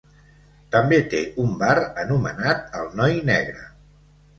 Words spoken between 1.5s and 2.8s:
bar anomenat